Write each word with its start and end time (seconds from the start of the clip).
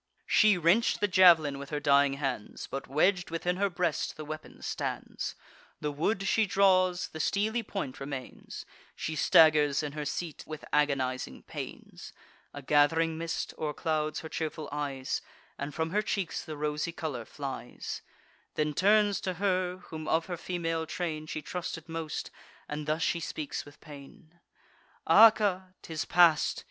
She 0.25 0.57
wrench'd 0.57 0.99
the 0.99 1.07
jav'lin 1.07 1.59
with 1.59 1.69
her 1.69 1.79
dying 1.79 2.13
hands, 2.13 2.65
But 2.65 2.87
wedg'd 2.87 3.29
within 3.29 3.57
her 3.57 3.69
breast 3.69 4.17
the 4.17 4.25
weapon 4.25 4.63
stands; 4.63 5.35
The 5.79 5.91
wood 5.91 6.27
she 6.27 6.47
draws, 6.47 7.09
the 7.09 7.19
steely 7.19 7.61
point 7.61 7.99
remains; 7.99 8.65
She 8.95 9.15
staggers 9.15 9.83
in 9.83 9.91
her 9.91 10.05
seat 10.05 10.43
with 10.47 10.65
agonizing 10.73 11.43
pains: 11.43 12.13
(A 12.51 12.63
gath'ring 12.63 13.15
mist 13.19 13.53
o'erclouds 13.59 14.21
her 14.21 14.27
cheerful 14.29 14.67
eyes, 14.71 15.21
And 15.59 15.71
from 15.71 15.91
her 15.91 16.01
cheeks 16.01 16.43
the 16.43 16.57
rosy 16.57 16.91
colour 16.91 17.23
flies:) 17.23 18.01
Then 18.55 18.73
turns 18.73 19.21
to 19.21 19.35
her, 19.35 19.83
whom 19.91 20.07
of 20.07 20.25
her 20.25 20.37
female 20.37 20.87
train 20.87 21.27
She 21.27 21.43
trusted 21.43 21.87
most, 21.87 22.31
and 22.67 22.87
thus 22.87 23.03
she 23.03 23.19
speaks 23.19 23.65
with 23.65 23.79
pain: 23.79 24.39
"Acca, 25.07 25.75
'tis 25.83 26.05
past! 26.05 26.59